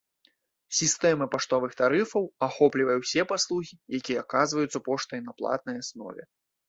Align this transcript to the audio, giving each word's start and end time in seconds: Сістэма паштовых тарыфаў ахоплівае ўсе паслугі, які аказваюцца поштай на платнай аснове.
Сістэма 0.77 1.25
паштовых 1.35 1.75
тарыфаў 1.81 2.23
ахоплівае 2.47 2.97
ўсе 3.03 3.21
паслугі, 3.33 3.73
які 3.97 4.13
аказваюцца 4.25 4.83
поштай 4.89 5.19
на 5.27 5.31
платнай 5.43 5.75
аснове. 5.85 6.23